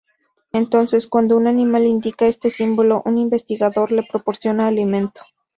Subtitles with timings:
[0.51, 5.21] Entonces, cuando un animal indica este símbolo, un investigador le proporciona alimento.